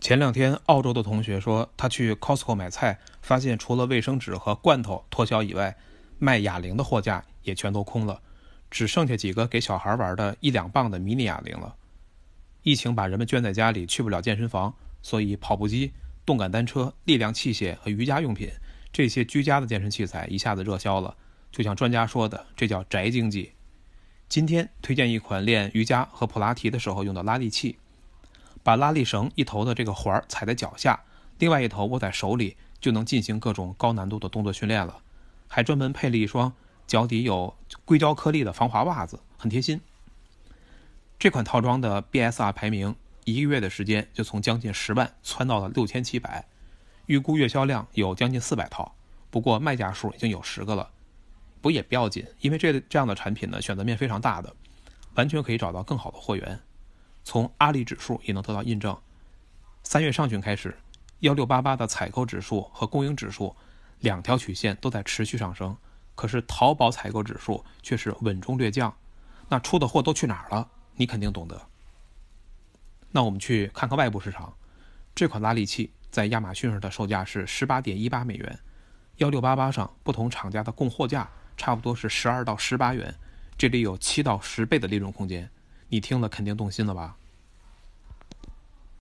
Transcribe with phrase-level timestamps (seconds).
[0.00, 5.76] 前两天，澳洲的同学说，他去 Costco 买菜，发现除了卫生纸和罐头脱销以外，
[6.18, 8.18] 卖哑铃的货架也全都空了，
[8.70, 11.76] 只剩下几个给小孩玩的一两磅的迷你哑铃了。
[12.62, 15.92] 疫情把人们圈在家里，去不了健身房，所以跑步机、
[16.24, 18.48] 动感单车、力量器械和瑜伽用品
[18.90, 21.14] 这些居家的健身器材一下子热销了。
[21.52, 23.52] 就像专家说的，这叫宅经济。
[24.30, 27.76] 今天推荐一款练瑜伽和普拉提的时候用的拉力器。
[28.62, 31.02] 把拉力绳一头的这个环踩在脚下，
[31.38, 35.02] 另外一头握在手里，就能进行各种高难度的动作训练了。
[35.48, 36.52] 还专门配了一双
[36.86, 39.80] 脚底有硅胶颗粒的防滑袜子，很贴心。
[41.18, 46.46] 这款套装的 BSR 排名，一个月的时间就从将近十万窜到了六千七百，
[47.06, 48.94] 预估月销量有将近四百套。
[49.30, 50.90] 不过卖家数已经有十个了，
[51.60, 54.54] 不也不要紧，因为这这样的产品呢，选择面非常大的，
[55.14, 56.60] 完全可以找到更好的货源。
[57.24, 58.96] 从阿里指数也能得到印证。
[59.82, 60.76] 三月上旬开始，
[61.20, 63.54] 幺六八八的采购指数和供应指数
[64.00, 65.76] 两条曲线都在持续上升，
[66.14, 68.94] 可是淘宝采购指数却是稳中略降。
[69.48, 70.68] 那出的货都去哪儿了？
[70.96, 71.60] 你肯定懂得。
[73.10, 74.54] 那我们去看看外部市场，
[75.14, 78.58] 这款拉力器在亚马逊上的售价是十八点一八美元，
[79.16, 83.14] 幺六八八上不同厂家的供货价差不多是十二到十八元，
[83.58, 85.50] 这里有七到十倍的利润空间。
[85.90, 87.16] 你听了肯定动心了吧？